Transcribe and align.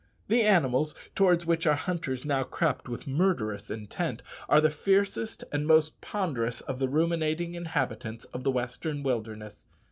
The 0.29 0.41
animals, 0.41 0.95
towards 1.13 1.45
which 1.45 1.67
our 1.67 1.75
hunters 1.75 2.25
now 2.25 2.41
crept 2.41 2.89
with 2.89 3.05
murderous 3.05 3.69
intent, 3.69 4.23
are 4.49 4.59
the 4.59 4.71
fiercest 4.71 5.43
and 5.51 5.61
the 5.61 5.67
most 5.67 6.01
ponderous 6.01 6.59
of 6.61 6.79
the 6.79 6.89
ruminating 6.89 7.53
inhabitants 7.53 8.25
of 8.33 8.43
the 8.43 8.49
western 8.49 9.03
wilderness. 9.03 9.67